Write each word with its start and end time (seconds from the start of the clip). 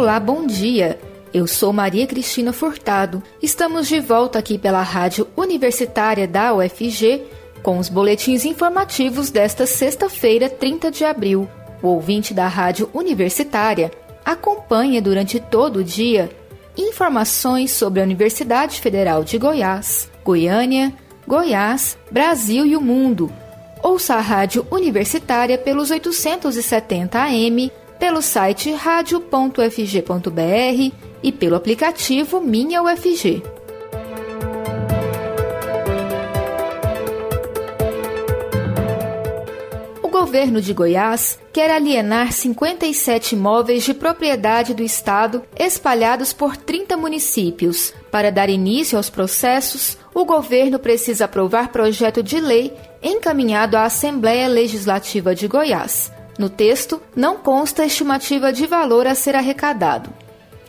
Olá, 0.00 0.18
bom 0.18 0.46
dia. 0.46 0.98
Eu 1.30 1.46
sou 1.46 1.74
Maria 1.74 2.06
Cristina 2.06 2.54
Furtado. 2.54 3.22
Estamos 3.42 3.86
de 3.86 4.00
volta 4.00 4.38
aqui 4.38 4.56
pela 4.56 4.80
Rádio 4.80 5.28
Universitária 5.36 6.26
da 6.26 6.54
UFG 6.54 7.22
com 7.62 7.76
os 7.76 7.90
boletins 7.90 8.46
informativos 8.46 9.28
desta 9.30 9.66
sexta-feira, 9.66 10.48
30 10.48 10.90
de 10.90 11.04
abril. 11.04 11.46
O 11.82 11.88
ouvinte 11.88 12.32
da 12.32 12.48
Rádio 12.48 12.88
Universitária 12.94 13.90
acompanha 14.24 15.02
durante 15.02 15.38
todo 15.38 15.80
o 15.80 15.84
dia 15.84 16.30
informações 16.78 17.70
sobre 17.70 18.00
a 18.00 18.04
Universidade 18.04 18.80
Federal 18.80 19.22
de 19.22 19.36
Goiás, 19.36 20.10
Goiânia, 20.24 20.94
Goiás, 21.28 21.98
Brasil 22.10 22.64
e 22.64 22.74
o 22.74 22.80
mundo. 22.80 23.30
Ouça 23.82 24.14
a 24.14 24.20
Rádio 24.20 24.66
Universitária 24.70 25.58
pelos 25.58 25.90
870 25.90 27.18
AM, 27.18 27.70
pelo 28.00 28.22
site 28.22 28.72
radio.fg.br 28.72 29.60
e 31.22 31.30
pelo 31.30 31.54
aplicativo 31.54 32.40
Minha 32.40 32.82
UFG. 32.82 33.42
O 40.02 40.08
governo 40.08 40.62
de 40.62 40.72
Goiás 40.72 41.38
quer 41.52 41.70
alienar 41.70 42.32
57 42.32 43.34
imóveis 43.34 43.84
de 43.84 43.92
propriedade 43.92 44.72
do 44.72 44.82
Estado 44.82 45.42
espalhados 45.54 46.32
por 46.32 46.56
30 46.56 46.96
municípios. 46.96 47.92
Para 48.10 48.32
dar 48.32 48.48
início 48.48 48.96
aos 48.96 49.10
processos, 49.10 49.98
o 50.14 50.24
governo 50.24 50.78
precisa 50.78 51.26
aprovar 51.26 51.70
projeto 51.70 52.22
de 52.22 52.40
lei 52.40 52.74
encaminhado 53.02 53.76
à 53.76 53.84
Assembleia 53.84 54.48
Legislativa 54.48 55.34
de 55.34 55.46
Goiás. 55.46 56.10
No 56.40 56.48
texto, 56.48 57.02
não 57.14 57.36
consta 57.36 57.84
estimativa 57.84 58.50
de 58.50 58.66
valor 58.66 59.06
a 59.06 59.14
ser 59.14 59.36
arrecadado. 59.36 60.08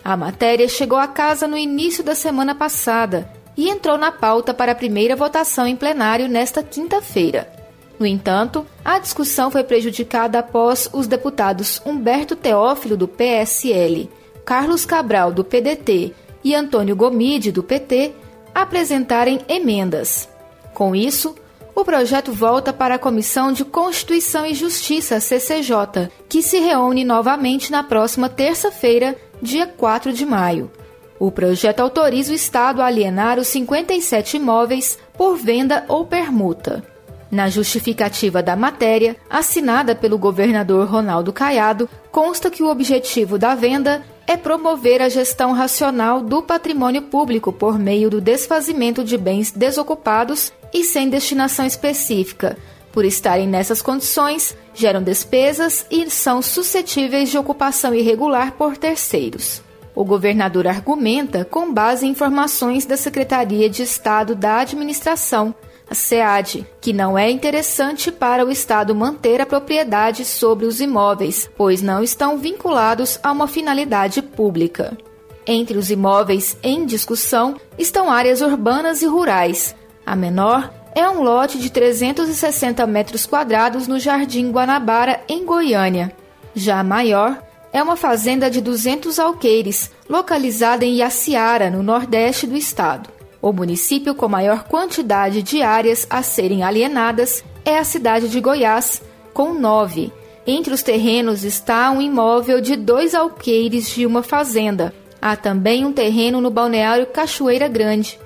A 0.04 0.18
matéria 0.18 0.68
chegou 0.68 0.98
à 0.98 1.08
casa 1.08 1.48
no 1.48 1.58
início 1.58 2.04
da 2.04 2.14
semana 2.14 2.54
passada 2.54 3.32
e 3.56 3.70
entrou 3.70 3.98
na 3.98 4.12
pauta 4.12 4.54
para 4.54 4.74
a 4.74 4.76
primeira 4.76 5.16
votação 5.16 5.66
em 5.66 5.78
plenário 5.78 6.28
nesta 6.28 6.62
quinta-feira. 6.62 7.50
No 7.98 8.06
entanto, 8.06 8.68
a 8.84 9.00
discussão 9.00 9.50
foi 9.50 9.64
prejudicada 9.64 10.40
após 10.40 10.90
os 10.92 11.08
deputados 11.08 11.82
Humberto 11.86 12.36
Teófilo, 12.36 12.98
do 12.98 13.08
PSL, 13.08 14.10
Carlos 14.44 14.86
Cabral, 14.86 15.32
do 15.32 15.42
PDT 15.42 16.14
e 16.44 16.54
Antônio 16.54 16.98
Gomide, 16.98 17.50
do 17.50 17.64
PT, 17.64 18.12
apresentarem 18.54 19.40
emendas. 19.48 20.28
Com 20.74 20.94
isso, 20.94 21.34
o 21.76 21.86
projeto 21.86 22.32
volta 22.34 22.74
para 22.74 22.96
a 22.96 23.00
Comissão 23.00 23.52
de 23.52 23.64
Constituição 23.64 24.46
e 24.46 24.54
Justiça, 24.54 25.20
CCJ, 25.20 26.10
que 26.28 26.42
se 26.42 26.60
reúne 26.60 27.04
novamente 27.04 27.72
na 27.72 27.84
próxima 27.84 28.30
terça-feira, 28.30 29.16
dia 29.42 29.66
4 29.66 30.14
de 30.14 30.26
maio. 30.26 30.72
O 31.20 31.32
projeto 31.32 31.80
autoriza 31.80 32.32
o 32.32 32.36
Estado 32.36 32.82
a 32.82 32.88
alienar 32.88 33.38
os 33.38 33.48
57 33.48 34.38
imóveis 34.38 34.98
por 35.16 35.38
venda 35.38 35.86
ou 35.88 36.06
permuta. 36.06 36.84
Na 37.30 37.48
justificativa 37.48 38.44
da 38.44 38.56
matéria, 38.56 39.16
assinada 39.30 39.96
pelo 39.96 40.18
governador 40.18 40.88
Ronaldo 40.88 41.32
Caiado, 41.32 41.88
consta 42.12 42.50
que 42.50 42.62
o 42.62 42.70
objetivo 42.70 43.38
da 43.38 43.56
venda 43.56 44.04
é 44.32 44.38
promover 44.38 45.02
a 45.02 45.10
gestão 45.10 45.52
racional 45.52 46.22
do 46.22 46.42
patrimônio 46.42 47.02
público 47.02 47.52
por 47.52 47.78
meio 47.78 48.10
do 48.10 48.22
desfazimento 48.22 49.04
de 49.04 49.18
bens 49.18 49.52
desocupados 49.52 50.54
e 50.74 50.86
sem 50.86 51.10
destinação 51.10 51.66
específica. 51.66 52.58
Por 52.94 53.04
estarem 53.04 53.46
nessas 53.46 53.82
condições, 53.82 54.56
geram 54.74 55.04
despesas 55.04 55.86
e 55.92 56.10
são 56.10 56.42
suscetíveis 56.42 57.30
de 57.30 57.38
ocupação 57.38 57.94
irregular 57.94 58.54
por 58.54 58.78
terceiros. 58.78 59.62
O 59.94 60.06
governador 60.06 60.66
argumenta 60.66 61.44
com 61.44 61.74
base 61.74 62.06
em 62.06 62.12
informações 62.12 62.86
da 62.86 62.96
Secretaria 62.96 63.70
de 63.70 63.84
Estado 63.84 64.34
da 64.34 64.60
Administração, 64.60 65.54
SEAD, 65.94 66.66
que 66.80 66.94
não 66.94 67.18
é 67.18 67.30
interessante 67.30 68.12
para 68.12 68.46
o 68.46 68.52
Estado 68.52 68.96
manter 68.96 69.42
a 69.42 69.46
propriedade 69.46 70.26
sobre 70.26 70.66
os 70.66 70.80
imóveis, 70.80 71.50
pois 71.58 71.82
não 71.82 72.02
estão 72.02 72.38
vinculados 72.38 73.20
a 73.22 73.32
uma 73.32 73.48
finalidade 73.48 74.22
pública. 74.22 74.98
Entre 75.46 75.78
os 75.78 75.90
imóveis 75.90 76.58
em 76.62 76.86
discussão 76.86 77.56
estão 77.78 78.12
áreas 78.12 78.42
urbanas 78.42 79.02
e 79.02 79.06
rurais. 79.06 79.76
A 80.06 80.16
menor 80.16 80.72
é 80.94 81.08
um 81.10 81.24
lote 81.24 81.58
de 81.58 81.70
360 81.70 82.86
metros 82.86 83.26
quadrados 83.26 83.88
no 83.88 84.00
Jardim 84.00 84.52
Guanabara, 84.52 85.22
em 85.28 85.46
Goiânia. 85.46 86.16
Já 86.54 86.80
a 86.80 86.84
maior 86.84 87.42
é 87.74 87.82
uma 87.82 87.96
fazenda 87.96 88.50
de 88.50 88.60
200 88.62 89.18
alqueires, 89.18 89.90
localizada 90.10 90.86
em 90.86 90.96
Iaciara, 90.96 91.70
no 91.70 91.82
nordeste 91.82 92.46
do 92.46 92.58
estado. 92.58 93.10
O 93.42 93.52
município 93.52 94.14
com 94.14 94.28
maior 94.28 94.66
quantidade 94.66 95.42
de 95.42 95.64
áreas 95.64 96.06
a 96.10 96.22
serem 96.22 96.64
alienadas 96.64 97.44
é 97.66 97.78
a 97.78 97.84
cidade 97.84 98.30
de 98.30 98.40
Goiás, 98.40 99.02
com 99.34 99.54
nove. 99.54 100.14
Entre 100.46 100.74
os 100.74 100.84
terrenos 100.84 101.44
está 101.44 101.90
um 101.90 102.02
imóvel 102.02 102.62
de 102.62 102.76
dois 102.76 103.16
alqueires 103.16 103.90
de 103.90 104.06
uma 104.06 104.22
fazenda. 104.22 104.94
Há 105.20 105.36
também 105.36 105.86
um 105.86 105.94
terreno 105.94 106.40
no 106.40 106.52
balneário 106.52 107.08
Cachoeira 107.08 107.68
Grande. 107.68 108.20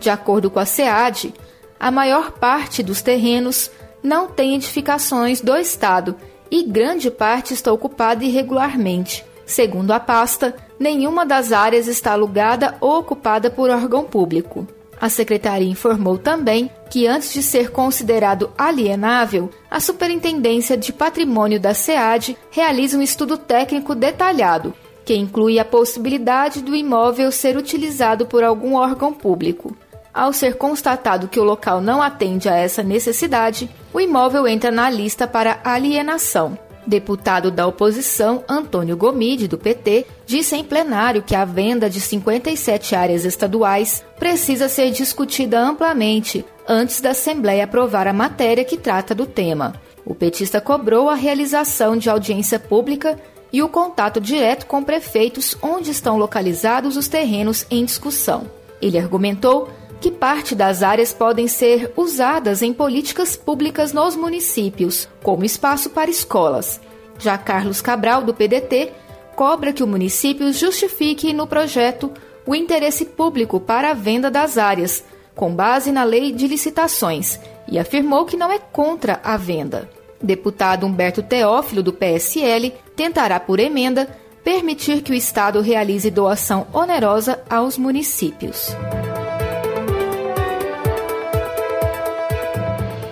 De 0.00 0.10
acordo 0.10 0.50
com 0.50 0.58
a 0.58 0.66
SEAD, 0.66 1.32
a 1.78 1.90
maior 1.90 2.32
parte 2.32 2.82
dos 2.82 3.02
terrenos 3.02 3.70
não 4.02 4.28
tem 4.28 4.54
edificações 4.54 5.40
do 5.40 5.56
Estado 5.56 6.16
e 6.50 6.62
grande 6.62 7.10
parte 7.10 7.54
está 7.54 7.72
ocupada 7.72 8.24
irregularmente. 8.24 9.24
Segundo 9.44 9.92
a 9.92 10.00
pasta, 10.00 10.54
nenhuma 10.78 11.24
das 11.24 11.52
áreas 11.52 11.86
está 11.86 12.12
alugada 12.12 12.76
ou 12.80 12.98
ocupada 12.98 13.50
por 13.50 13.70
órgão 13.70 14.04
público. 14.04 14.66
A 15.00 15.08
secretaria 15.08 15.68
informou 15.68 16.16
também 16.16 16.70
que, 16.90 17.06
antes 17.06 17.32
de 17.32 17.42
ser 17.42 17.70
considerado 17.70 18.50
alienável, 18.56 19.50
a 19.70 19.78
Superintendência 19.78 20.76
de 20.76 20.92
Patrimônio 20.92 21.60
da 21.60 21.74
SEAD 21.74 22.36
realiza 22.50 22.96
um 22.96 23.02
estudo 23.02 23.36
técnico 23.36 23.94
detalhado, 23.94 24.72
que 25.04 25.14
inclui 25.14 25.58
a 25.58 25.64
possibilidade 25.64 26.62
do 26.62 26.74
imóvel 26.74 27.30
ser 27.30 27.56
utilizado 27.56 28.26
por 28.26 28.42
algum 28.42 28.74
órgão 28.74 29.12
público. 29.12 29.76
Ao 30.12 30.32
ser 30.32 30.56
constatado 30.56 31.28
que 31.28 31.38
o 31.38 31.44
local 31.44 31.82
não 31.82 32.00
atende 32.00 32.48
a 32.48 32.56
essa 32.56 32.82
necessidade, 32.82 33.68
o 33.92 34.00
imóvel 34.00 34.48
entra 34.48 34.70
na 34.70 34.88
lista 34.88 35.28
para 35.28 35.60
alienação. 35.62 36.58
Deputado 36.86 37.50
da 37.50 37.66
oposição, 37.66 38.42
Antônio 38.48 38.96
Gomide, 38.96 39.46
do 39.46 39.58
PT, 39.58 40.06
disse 40.26 40.56
em 40.56 40.64
plenário 40.64 41.22
que 41.22 41.34
a 41.34 41.44
venda 41.44 41.88
de 41.88 42.00
57 42.00 42.94
áreas 42.94 43.24
estaduais 43.24 44.04
precisa 44.18 44.68
ser 44.68 44.90
discutida 44.90 45.58
amplamente 45.58 46.44
antes 46.68 47.00
da 47.00 47.10
Assembleia 47.10 47.64
aprovar 47.64 48.08
a 48.08 48.12
matéria 48.12 48.64
que 48.64 48.76
trata 48.76 49.14
do 49.14 49.24
tema. 49.24 49.80
O 50.04 50.14
petista 50.14 50.60
cobrou 50.60 51.08
a 51.08 51.14
realização 51.14 51.96
de 51.96 52.10
audiência 52.10 52.58
pública 52.58 53.18
e 53.52 53.62
o 53.62 53.68
contato 53.68 54.20
direto 54.20 54.66
com 54.66 54.82
prefeitos 54.82 55.56
onde 55.62 55.90
estão 55.90 56.18
localizados 56.18 56.96
os 56.96 57.08
terrenos 57.08 57.64
em 57.70 57.84
discussão. 57.84 58.50
Ele 58.82 58.98
argumentou 58.98 59.68
que 60.00 60.10
parte 60.10 60.54
das 60.54 60.82
áreas 60.82 61.12
podem 61.12 61.48
ser 61.48 61.92
usadas 61.96 62.62
em 62.62 62.72
políticas 62.72 63.36
públicas 63.36 63.92
nos 63.92 64.14
municípios, 64.14 65.08
como 65.22 65.44
espaço 65.44 65.90
para 65.90 66.10
escolas. 66.10 66.80
Já 67.18 67.38
Carlos 67.38 67.80
Cabral, 67.80 68.22
do 68.22 68.34
PDT, 68.34 68.92
cobra 69.36 69.72
que 69.72 69.82
o 69.82 69.86
município 69.86 70.52
justifique 70.52 71.32
no 71.32 71.46
projeto 71.46 72.10
o 72.46 72.54
interesse 72.54 73.04
público 73.04 73.60
para 73.60 73.90
a 73.90 73.94
venda 73.94 74.30
das 74.30 74.56
áreas, 74.56 75.04
com 75.34 75.54
base 75.54 75.92
na 75.92 76.02
lei 76.02 76.32
de 76.32 76.48
licitações, 76.48 77.38
e 77.68 77.78
afirmou 77.78 78.24
que 78.24 78.36
não 78.36 78.50
é 78.50 78.58
contra 78.58 79.20
a 79.22 79.36
venda. 79.36 79.90
Deputado 80.22 80.86
Humberto 80.86 81.22
Teófilo, 81.22 81.82
do 81.82 81.92
PSL, 81.92 82.72
tentará, 82.96 83.38
por 83.38 83.60
emenda, 83.60 84.08
permitir 84.42 85.02
que 85.02 85.12
o 85.12 85.14
Estado 85.14 85.60
realize 85.60 86.10
doação 86.10 86.66
onerosa 86.72 87.42
aos 87.50 87.76
municípios. 87.76 88.74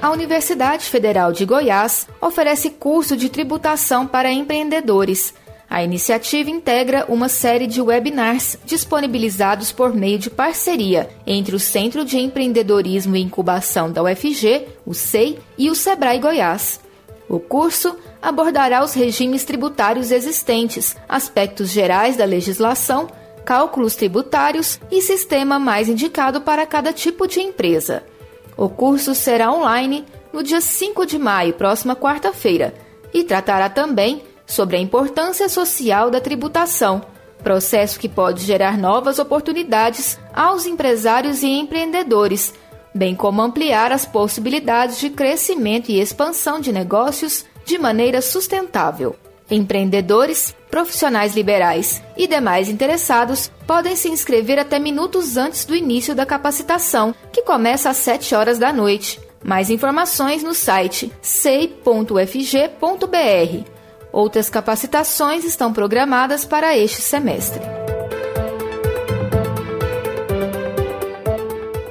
a 0.04 0.10
Universidade 0.10 0.84
Federal 0.90 1.32
de 1.32 1.46
Goiás 1.46 2.06
oferece 2.20 2.68
curso 2.68 3.16
de 3.16 3.30
tributação 3.30 4.06
para 4.06 4.30
empreendedores. 4.30 5.32
A 5.74 5.82
iniciativa 5.82 6.48
integra 6.50 7.04
uma 7.08 7.28
série 7.28 7.66
de 7.66 7.82
webinars 7.82 8.56
disponibilizados 8.64 9.72
por 9.72 9.92
meio 9.92 10.20
de 10.20 10.30
parceria 10.30 11.10
entre 11.26 11.56
o 11.56 11.58
Centro 11.58 12.04
de 12.04 12.16
Empreendedorismo 12.16 13.16
e 13.16 13.20
Incubação 13.20 13.90
da 13.90 14.00
UFG, 14.00 14.68
o 14.86 14.94
SEI, 14.94 15.36
e 15.58 15.68
o 15.68 15.74
Sebrae 15.74 16.20
Goiás. 16.20 16.78
O 17.28 17.40
curso 17.40 17.96
abordará 18.22 18.84
os 18.84 18.94
regimes 18.94 19.44
tributários 19.44 20.12
existentes, 20.12 20.96
aspectos 21.08 21.70
gerais 21.70 22.16
da 22.16 22.24
legislação, 22.24 23.08
cálculos 23.44 23.96
tributários 23.96 24.78
e 24.92 25.02
sistema 25.02 25.58
mais 25.58 25.88
indicado 25.88 26.40
para 26.40 26.64
cada 26.66 26.92
tipo 26.92 27.26
de 27.26 27.40
empresa. 27.40 28.04
O 28.56 28.68
curso 28.68 29.12
será 29.12 29.52
online 29.52 30.04
no 30.32 30.40
dia 30.40 30.60
5 30.60 31.04
de 31.04 31.18
maio, 31.18 31.54
próxima 31.54 31.96
quarta-feira, 31.96 32.72
e 33.12 33.24
tratará 33.24 33.68
também 33.68 34.22
sobre 34.54 34.76
a 34.76 34.80
importância 34.80 35.48
social 35.48 36.10
da 36.10 36.20
tributação, 36.20 37.02
processo 37.42 37.98
que 37.98 38.08
pode 38.08 38.44
gerar 38.44 38.78
novas 38.78 39.18
oportunidades 39.18 40.18
aos 40.32 40.64
empresários 40.64 41.42
e 41.42 41.48
empreendedores, 41.48 42.54
bem 42.94 43.14
como 43.14 43.42
ampliar 43.42 43.90
as 43.90 44.06
possibilidades 44.06 45.00
de 45.00 45.10
crescimento 45.10 45.90
e 45.90 46.00
expansão 46.00 46.60
de 46.60 46.72
negócios 46.72 47.44
de 47.66 47.76
maneira 47.78 48.22
sustentável. 48.22 49.16
Empreendedores, 49.50 50.54
profissionais 50.70 51.34
liberais 51.34 52.02
e 52.16 52.26
demais 52.26 52.68
interessados 52.68 53.50
podem 53.66 53.94
se 53.94 54.08
inscrever 54.08 54.58
até 54.58 54.78
minutos 54.78 55.36
antes 55.36 55.64
do 55.64 55.74
início 55.74 56.14
da 56.14 56.24
capacitação, 56.24 57.14
que 57.32 57.42
começa 57.42 57.90
às 57.90 57.98
7 57.98 58.34
horas 58.34 58.58
da 58.58 58.72
noite. 58.72 59.20
Mais 59.44 59.68
informações 59.68 60.42
no 60.42 60.54
site 60.54 61.12
sei.fg.br. 61.20 63.73
Outras 64.14 64.48
capacitações 64.48 65.44
estão 65.44 65.72
programadas 65.72 66.44
para 66.44 66.78
este 66.78 67.02
semestre. 67.02 67.60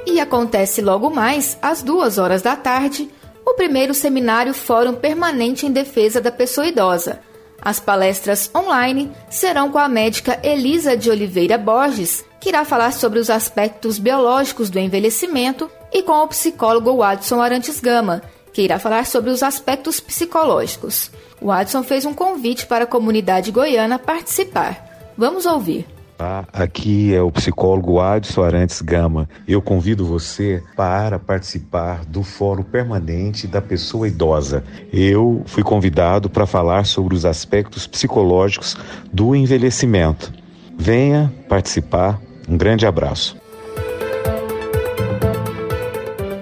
E 0.06 0.18
acontece 0.18 0.80
logo 0.80 1.10
mais, 1.10 1.58
às 1.60 1.82
duas 1.82 2.16
horas 2.16 2.40
da 2.40 2.56
tarde, 2.56 3.10
o 3.44 3.52
primeiro 3.52 3.92
seminário 3.92 4.54
Fórum 4.54 4.94
Permanente 4.94 5.66
em 5.66 5.70
Defesa 5.70 6.18
da 6.18 6.32
Pessoa 6.32 6.66
Idosa. 6.66 7.20
As 7.60 7.78
palestras 7.78 8.50
online 8.56 9.12
serão 9.28 9.70
com 9.70 9.76
a 9.76 9.86
médica 9.86 10.40
Elisa 10.42 10.96
de 10.96 11.10
Oliveira 11.10 11.58
Borges, 11.58 12.24
que 12.40 12.48
irá 12.48 12.64
falar 12.64 12.94
sobre 12.94 13.18
os 13.18 13.28
aspectos 13.28 13.98
biológicos 13.98 14.70
do 14.70 14.78
envelhecimento, 14.78 15.70
e 15.92 16.02
com 16.02 16.22
o 16.22 16.28
psicólogo 16.28 16.96
Watson 16.96 17.42
Arantes 17.42 17.80
Gama, 17.80 18.22
que 18.54 18.62
irá 18.62 18.78
falar 18.78 19.04
sobre 19.04 19.30
os 19.30 19.42
aspectos 19.42 19.98
psicológicos. 19.98 21.10
O 21.40 21.48
Watson 21.48 21.82
fez 21.82 22.06
um 22.06 22.14
convite 22.14 22.66
para 22.66 22.84
a 22.84 22.86
comunidade 22.86 23.50
goiana 23.50 23.98
participar. 23.98 25.12
Vamos 25.18 25.44
ouvir. 25.44 25.86
Tá? 26.16 26.46
Aqui 26.52 27.12
é 27.12 27.20
o 27.20 27.32
psicólogo 27.32 28.00
Adson 28.00 28.44
Arantes 28.44 28.80
Gama. 28.80 29.28
Eu 29.48 29.60
convido 29.60 30.06
você 30.06 30.62
para 30.76 31.18
participar 31.18 32.04
do 32.04 32.22
Fórum 32.22 32.62
Permanente 32.62 33.48
da 33.48 33.60
Pessoa 33.60 34.06
Idosa. 34.06 34.62
Eu 34.92 35.42
fui 35.46 35.64
convidado 35.64 36.30
para 36.30 36.46
falar 36.46 36.86
sobre 36.86 37.16
os 37.16 37.24
aspectos 37.24 37.88
psicológicos 37.88 38.76
do 39.12 39.34
envelhecimento. 39.34 40.32
Venha 40.78 41.32
participar. 41.48 42.20
Um 42.48 42.56
grande 42.56 42.86
abraço. 42.86 43.36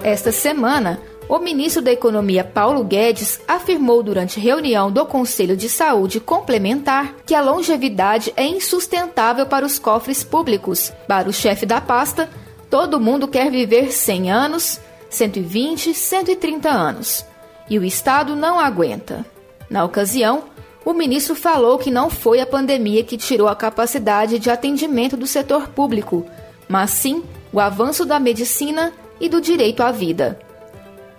Esta 0.04 0.32
semana, 0.32 1.00
o 1.32 1.38
ministro 1.38 1.80
da 1.80 1.90
Economia 1.90 2.44
Paulo 2.44 2.84
Guedes 2.84 3.40
afirmou 3.48 4.02
durante 4.02 4.38
reunião 4.38 4.92
do 4.92 5.06
Conselho 5.06 5.56
de 5.56 5.66
Saúde 5.66 6.20
Complementar 6.20 7.14
que 7.24 7.34
a 7.34 7.40
longevidade 7.40 8.30
é 8.36 8.44
insustentável 8.44 9.46
para 9.46 9.64
os 9.64 9.78
cofres 9.78 10.22
públicos. 10.22 10.92
Para 11.08 11.30
o 11.30 11.32
chefe 11.32 11.64
da 11.64 11.80
pasta, 11.80 12.28
todo 12.68 13.00
mundo 13.00 13.26
quer 13.26 13.50
viver 13.50 13.92
100 13.92 14.30
anos, 14.30 14.78
120, 15.08 15.94
130 15.94 16.68
anos. 16.68 17.24
E 17.70 17.78
o 17.78 17.84
Estado 17.84 18.36
não 18.36 18.60
aguenta. 18.60 19.24
Na 19.70 19.86
ocasião, 19.86 20.44
o 20.84 20.92
ministro 20.92 21.34
falou 21.34 21.78
que 21.78 21.90
não 21.90 22.10
foi 22.10 22.40
a 22.40 22.46
pandemia 22.46 23.02
que 23.04 23.16
tirou 23.16 23.48
a 23.48 23.56
capacidade 23.56 24.38
de 24.38 24.50
atendimento 24.50 25.16
do 25.16 25.26
setor 25.26 25.68
público, 25.68 26.26
mas 26.68 26.90
sim 26.90 27.24
o 27.50 27.58
avanço 27.58 28.04
da 28.04 28.20
medicina 28.20 28.92
e 29.18 29.30
do 29.30 29.40
direito 29.40 29.82
à 29.82 29.90
vida. 29.90 30.51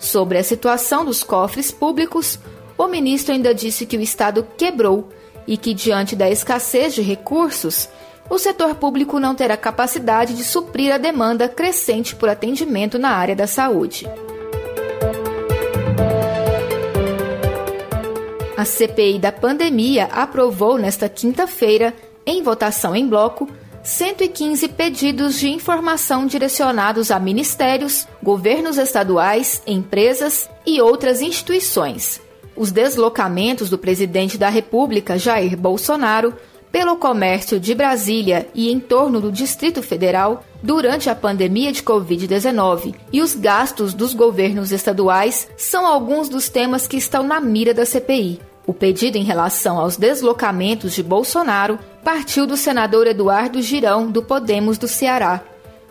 Sobre 0.03 0.38
a 0.38 0.44
situação 0.44 1.05
dos 1.05 1.23
cofres 1.23 1.71
públicos, 1.71 2.38
o 2.77 2.88
ministro 2.88 3.33
ainda 3.33 3.55
disse 3.55 3.85
que 3.85 3.95
o 3.95 4.01
Estado 4.01 4.45
quebrou 4.57 5.07
e 5.47 5.55
que, 5.55 5.73
diante 5.73 6.13
da 6.13 6.29
escassez 6.29 6.94
de 6.94 7.01
recursos, 7.01 7.88
o 8.29 8.38
setor 8.38 8.75
público 8.75 9.17
não 9.17 9.33
terá 9.33 9.55
capacidade 9.55 10.35
de 10.35 10.44
suprir 10.44 10.94
a 10.94 10.97
demanda 10.97 11.47
crescente 11.47 12.17
por 12.17 12.27
atendimento 12.27 13.00
na 13.00 13.11
área 13.11 13.33
da 13.33 13.47
saúde. 13.47 14.05
A 18.57 18.65
CPI 18.65 19.19
da 19.19 19.31
pandemia 19.31 20.09
aprovou 20.11 20.77
nesta 20.77 21.07
quinta-feira, 21.07 21.94
em 22.25 22.44
votação 22.44 22.94
em 22.94 23.07
bloco, 23.07 23.47
115 23.83 24.69
pedidos 24.69 25.38
de 25.38 25.50
informação 25.50 26.25
direcionados 26.25 27.12
a 27.12 27.19
ministérios, 27.19 28.07
governos 28.24 28.77
estaduais, 28.77 29.62
empresas 29.68 30.50
e 30.65 30.81
outras 30.81 31.21
instituições. 31.21 32.21
Os 32.56 32.71
deslocamentos 32.71 33.69
do 33.69 33.77
presidente 33.77 34.38
da 34.38 34.47
República, 34.47 35.18
Jair 35.18 35.57
Bolsonaro, 35.57 36.33
pelo 36.71 36.95
comércio 36.95 37.59
de 37.59 37.75
Brasília 37.75 38.47
e 38.56 38.71
em 38.71 38.80
torno 38.80 39.19
do 39.19 39.31
Distrito 39.31 39.83
Federal 39.83 40.44
durante 40.62 41.09
a 41.09 41.13
pandemia 41.13 41.71
de 41.71 41.83
Covid-19 41.83 42.95
e 43.12 43.21
os 43.21 43.36
gastos 43.36 43.94
dos 43.94 44.13
governos 44.13 44.71
estaduais 44.71 45.47
são 45.57 45.86
alguns 45.86 46.29
dos 46.29 46.50
temas 46.50 46.88
que 46.88 46.97
estão 46.97 47.21
na 47.21 47.39
mira 47.39 47.74
da 47.74 47.86
CPI. 47.86 48.39
O 48.65 48.74
pedido 48.74 49.18
em 49.18 49.24
relação 49.24 49.77
aos 49.77 49.98
deslocamentos 49.98 50.94
de 50.94 51.04
Bolsonaro 51.04 51.77
partiu 52.04 52.48
do 52.48 52.56
senador 52.56 53.07
Eduardo 53.07 53.62
Girão, 53.62 54.10
do 54.10 54.24
Podemos 54.24 54.77
do 54.77 54.88
Ceará. 54.88 55.42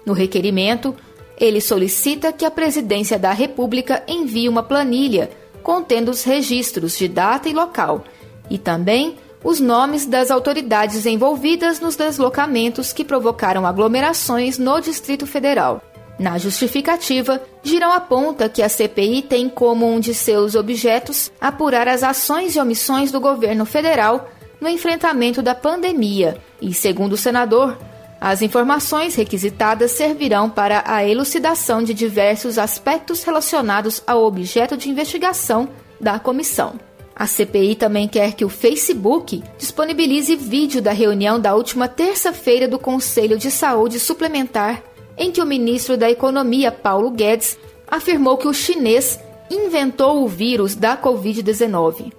No 0.07 0.15
requerimento, 0.15 0.95
ele 1.39 1.61
solicita 1.61 2.33
que 2.33 2.45
a 2.45 2.51
Presidência 2.51 3.19
da 3.19 3.33
República 3.33 4.03
envie 4.09 4.49
uma 4.49 4.63
planilha 4.63 5.31
contendo 5.63 6.11
os 6.11 6.25
registros 6.25 6.97
de 6.97 7.09
data 7.09 7.49
e 7.49 7.53
local 7.53 8.05
e 8.51 8.59
também 8.59 9.17
os 9.45 9.61
nomes 9.61 10.07
das 10.07 10.31
autoridades 10.31 11.05
envolvidas 11.05 11.81
nos 11.81 11.97
deslocamentos 11.97 12.93
que 12.93 13.05
provocaram 13.05 13.67
aglomerações 13.67 14.57
no 14.59 14.81
Distrito 14.81 15.27
Federal. 15.27 15.83
Na 16.23 16.39
justificativa, 16.39 17.43
Girão 17.65 17.91
aponta 17.91 18.49
que 18.49 18.63
a 18.63 18.69
CPI 18.69 19.23
tem 19.23 19.49
como 19.49 19.93
um 19.93 19.99
de 19.99 20.15
seus 20.15 20.55
objetos 20.55 21.33
apurar 21.41 21.89
as 21.89 22.05
ações 22.05 22.55
e 22.55 22.61
omissões 22.61 23.11
do 23.11 23.19
governo 23.19 23.67
federal 23.67 24.31
no 24.61 24.69
enfrentamento 24.69 25.43
da 25.43 25.53
pandemia 25.53 26.39
e, 26.61 26.73
segundo 26.73 27.15
o 27.15 27.17
senador, 27.17 27.77
as 28.21 28.41
informações 28.41 29.17
requisitadas 29.17 29.91
servirão 29.91 30.49
para 30.49 30.85
a 30.87 31.05
elucidação 31.05 31.83
de 31.83 31.93
diversos 31.93 32.57
aspectos 32.57 33.25
relacionados 33.25 34.01
ao 34.07 34.23
objeto 34.23 34.77
de 34.77 34.89
investigação 34.89 35.69
da 36.01 36.21
comissão. 36.21 36.79
A 37.17 37.27
CPI 37.27 37.75
também 37.75 38.07
quer 38.07 38.35
que 38.35 38.45
o 38.45 38.49
Facebook 38.49 39.43
disponibilize 39.59 40.37
vídeo 40.37 40.81
da 40.81 40.93
reunião 40.93 41.41
da 41.41 41.57
última 41.57 41.89
terça-feira 41.89 42.69
do 42.69 42.79
Conselho 42.79 43.37
de 43.37 43.51
Saúde 43.51 43.99
Suplementar, 43.99 44.85
em 45.17 45.31
que 45.31 45.41
o 45.41 45.47
ministro 45.47 45.97
da 45.97 46.11
Economia, 46.11 46.71
Paulo 46.71 47.11
Guedes, 47.11 47.59
afirmou 47.87 48.37
que 48.37 48.49
o 48.49 48.55
chinês 48.55 49.19
inventou 49.51 50.23
o 50.23 50.29
vírus 50.29 50.75
da 50.75 50.97
Covid-19. 50.97 52.13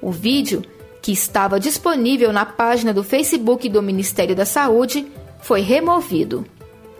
O 0.00 0.10
vídeo 0.10 0.62
que 1.08 1.12
estava 1.12 1.58
disponível 1.58 2.32
na 2.34 2.44
página 2.44 2.92
do 2.92 3.02
Facebook 3.02 3.66
do 3.68 3.82
Ministério 3.82 4.36
da 4.36 4.44
Saúde, 4.44 5.06
foi 5.40 5.62
removido. 5.62 6.44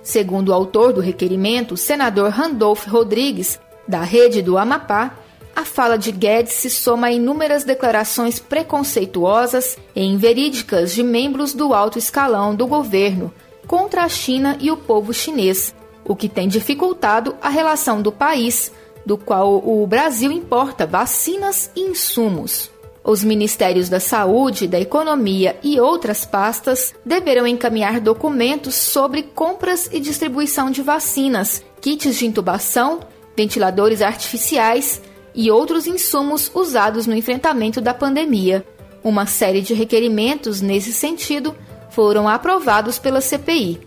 Segundo 0.03 0.49
o 0.49 0.55
autor 0.55 0.95
do 0.95 1.01
requerimento, 1.03 1.77
senador 1.77 2.31
Randolph 2.31 2.87
Rodrigues, 2.87 3.61
da 3.87 4.01
rede 4.01 4.41
do 4.41 4.57
Amapá, 4.57 5.15
a 5.55 5.65
fala 5.65 5.99
de 5.99 6.13
Guedes 6.13 6.55
se 6.55 6.71
soma 6.71 7.09
a 7.09 7.13
inúmeras 7.13 7.65
declarações 7.65 8.39
preconceituosas 8.39 9.77
e 9.95 10.03
inverídicas 10.03 10.95
de 10.95 11.03
membros 11.03 11.53
do 11.53 11.75
alto 11.75 11.99
escalão 11.99 12.55
do 12.55 12.67
governo 12.67 13.31
contra 13.69 14.03
a 14.03 14.09
China 14.09 14.57
e 14.59 14.71
o 14.71 14.77
povo 14.77 15.13
chinês, 15.13 15.75
o 16.05 16.17
que 16.17 16.29
tem 16.29 16.49
dificultado 16.49 17.37
a 17.41 17.51
relação 17.51 18.01
do 18.01 18.11
país, 18.11 18.73
do 19.05 19.19
qual 19.19 19.57
o 19.57 19.87
Brasil 19.87 20.33
importa 20.33 20.87
vacinas 20.87 21.71
e 21.77 21.83
insumos. 21.83 22.71
Os 23.05 23.23
Ministérios 23.23 23.89
da 23.89 24.01
Saúde, 24.01 24.67
da 24.67 24.81
Economia 24.81 25.57
e 25.63 25.79
outras 25.79 26.25
pastas 26.25 26.95
deverão 27.05 27.47
encaminhar 27.47 28.01
documentos 28.01 28.75
sobre 28.75 29.23
compras 29.23 29.89
e 29.93 30.01
distribuição 30.01 30.71
de 30.71 30.83
vacinas, 30.83 31.63
kits 31.81 32.19
de 32.19 32.27
intubação, 32.27 33.01
ventiladores 33.37 34.03
artificiais 34.03 35.01
e 35.35 35.51
outros 35.51 35.87
insumos 35.87 36.51
usados 36.55 37.07
no 37.07 37.15
enfrentamento 37.15 37.81
da 37.81 37.95
pandemia. 37.95 38.67
Uma 39.05 39.27
série 39.27 39.63
de 39.63 39.75
requerimentos 39.75 40.61
nesse 40.61 40.93
sentido 40.93 41.55
foram 41.99 42.29
aprovados 42.29 42.97
pela 42.97 43.21
CPI. 43.21 43.81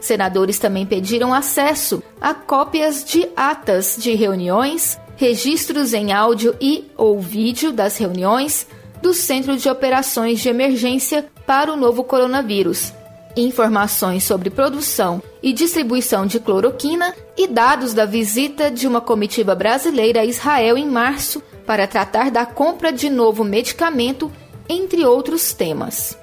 Senadores 0.00 0.58
também 0.58 0.84
pediram 0.84 1.32
acesso 1.32 2.02
a 2.20 2.34
cópias 2.34 3.04
de 3.04 3.28
atas 3.36 3.94
de 3.96 4.16
reuniões, 4.16 4.98
registros 5.14 5.94
em 5.94 6.12
áudio 6.12 6.56
e 6.60 6.90
ou 6.96 7.20
vídeo 7.20 7.70
das 7.70 7.96
reuniões 7.96 8.66
do 9.00 9.14
Centro 9.14 9.56
de 9.56 9.68
Operações 9.68 10.40
de 10.40 10.48
Emergência 10.48 11.24
para 11.46 11.72
o 11.72 11.76
novo 11.76 12.02
coronavírus, 12.02 12.92
informações 13.36 14.24
sobre 14.24 14.50
produção 14.50 15.22
e 15.40 15.52
distribuição 15.52 16.26
de 16.26 16.40
cloroquina 16.40 17.14
e 17.36 17.46
dados 17.46 17.94
da 17.94 18.04
visita 18.04 18.72
de 18.72 18.88
uma 18.88 19.00
comitiva 19.00 19.54
brasileira 19.54 20.22
a 20.22 20.24
Israel 20.24 20.76
em 20.76 20.88
março 20.88 21.40
para 21.64 21.86
tratar 21.86 22.28
da 22.28 22.44
compra 22.44 22.92
de 22.92 23.08
novo 23.08 23.44
medicamento, 23.44 24.32
entre 24.68 25.04
outros 25.04 25.52
temas. 25.52 26.18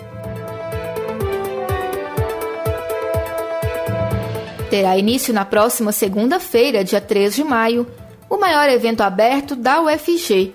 Terá 4.69 4.95
início 4.95 5.33
na 5.33 5.43
próxima 5.43 5.91
segunda-feira, 5.91 6.83
dia 6.83 7.01
3 7.01 7.35
de 7.35 7.43
maio, 7.43 7.87
o 8.29 8.37
maior 8.37 8.69
evento 8.69 9.01
aberto 9.01 9.55
da 9.55 9.81
UFG. 9.81 10.53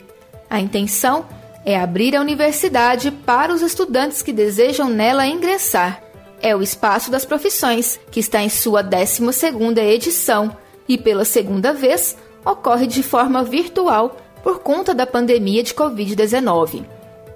A 0.48 0.60
intenção 0.60 1.26
é 1.64 1.76
abrir 1.76 2.14
a 2.14 2.20
universidade 2.20 3.10
para 3.10 3.52
os 3.52 3.60
estudantes 3.60 4.22
que 4.22 4.32
desejam 4.32 4.88
nela 4.88 5.26
ingressar. 5.26 6.00
É 6.40 6.54
o 6.54 6.62
Espaço 6.62 7.10
das 7.10 7.24
Profissões, 7.24 7.98
que 8.12 8.20
está 8.20 8.40
em 8.40 8.48
sua 8.48 8.84
12ª 8.84 9.78
edição 9.78 10.56
e 10.88 10.96
pela 10.96 11.24
segunda 11.24 11.72
vez 11.72 12.16
ocorre 12.44 12.86
de 12.86 13.02
forma 13.02 13.42
virtual 13.42 14.16
por 14.44 14.60
conta 14.60 14.94
da 14.94 15.06
pandemia 15.06 15.62
de 15.64 15.74
Covid-19. 15.74 16.84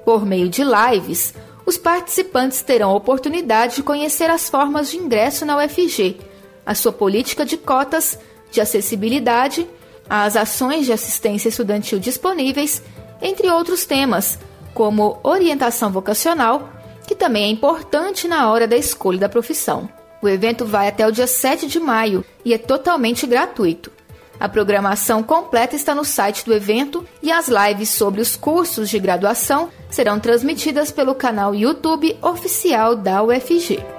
Por 0.05 0.25
meio 0.25 0.49
de 0.49 0.63
lives, 0.63 1.35
os 1.67 1.77
participantes 1.77 2.63
terão 2.63 2.91
a 2.91 2.95
oportunidade 2.95 3.77
de 3.77 3.83
conhecer 3.83 4.31
as 4.31 4.49
formas 4.49 4.91
de 4.91 4.99
ingresso 4.99 5.45
na 5.45 5.57
UFG, 5.57 6.21
a 6.69 6.75
sua 6.75 6.93
política 6.93 7.47
de 7.47 7.57
cotas, 7.57 8.19
de 8.51 8.61
acessibilidade, 8.61 9.67
as 10.09 10.37
ações 10.37 10.85
de 10.85 10.93
assistência 10.93 11.49
estudantil 11.49 11.99
disponíveis, 11.99 12.83
entre 13.23 13.49
outros 13.49 13.87
temas, 13.87 14.39
como 14.75 15.19
orientação 15.23 15.91
vocacional, 15.91 16.69
que 17.07 17.15
também 17.15 17.45
é 17.45 17.49
importante 17.49 18.29
na 18.29 18.51
hora 18.51 18.69
da 18.69 18.77
escolha 18.77 19.19
da 19.19 19.31
profissão. 19.31 19.89
O 20.21 20.29
evento 20.29 20.67
vai 20.67 20.89
até 20.89 21.07
o 21.07 21.11
dia 21.11 21.27
7 21.27 21.67
de 21.67 21.81
maio 21.81 22.23
e 22.45 22.53
é 22.53 22.59
totalmente 22.59 23.27
gratuito. 23.27 23.91
A 24.39 24.47
programação 24.47 25.23
completa 25.23 25.75
está 25.75 25.95
no 25.95 26.05
site 26.05 26.45
do 26.45 26.53
evento 26.53 27.03
e 27.23 27.33
as 27.33 27.49
lives 27.49 27.89
sobre 27.89 28.21
os 28.21 28.37
cursos 28.37 28.91
de 28.91 28.99
graduação 28.99 29.71
serão 29.89 30.21
transmitidas 30.21 30.91
pelo 30.91 31.15
canal 31.15 31.55
YouTube 31.55 32.15
oficial 32.21 32.95
da 32.95 33.23
UFG. 33.23 33.98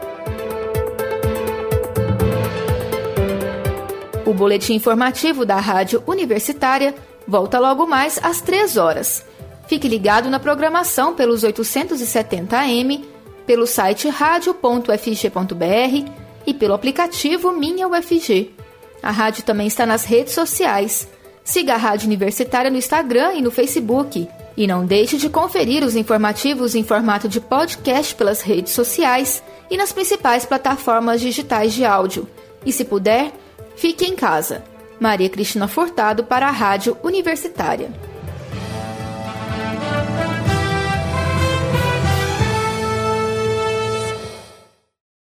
O 4.30 4.34
boletim 4.34 4.76
informativo 4.76 5.44
da 5.44 5.56
Rádio 5.56 6.04
Universitária 6.06 6.94
volta 7.28 7.58
logo 7.58 7.88
mais 7.88 8.20
às 8.22 8.40
3 8.40 8.78
horas. 8.78 9.26
Fique 9.68 9.88
ligado 9.88 10.30
na 10.30 10.40
programação 10.40 11.16
pelos 11.16 11.42
870 11.42 12.56
AM, 12.56 13.04
pelo 13.48 13.66
site 13.66 14.08
radio.fg.br 14.08 14.92
e 16.46 16.54
pelo 16.54 16.76
aplicativo 16.76 17.52
Minha 17.54 17.88
UFG. 17.88 18.52
A 19.02 19.10
rádio 19.10 19.44
também 19.44 19.66
está 19.66 19.84
nas 19.84 20.06
redes 20.06 20.34
sociais. 20.34 21.08
Siga 21.44 21.74
a 21.74 21.78
Rádio 21.78 22.06
Universitária 22.06 22.70
no 22.70 22.78
Instagram 22.78 23.34
e 23.34 23.42
no 23.42 23.50
Facebook. 23.50 24.30
E 24.56 24.68
não 24.68 24.86
deixe 24.86 25.18
de 25.18 25.28
conferir 25.28 25.84
os 25.84 25.96
informativos 25.96 26.76
em 26.76 26.84
formato 26.84 27.28
de 27.28 27.42
podcast 27.42 28.14
pelas 28.14 28.44
redes 28.44 28.74
sociais 28.74 29.42
e 29.72 29.76
nas 29.76 29.92
principais 29.92 30.46
plataformas 30.46 31.20
digitais 31.20 31.74
de 31.74 31.84
áudio. 31.84 32.28
E 32.64 32.72
se 32.72 32.86
puder, 32.86 33.32
fique 33.80 34.04
em 34.06 34.14
casa. 34.14 34.62
Maria 35.00 35.30
Cristina 35.30 35.66
Furtado 35.66 36.26
para 36.26 36.48
a 36.48 36.52
Rádio 36.52 36.98
Universitária. 37.02 37.90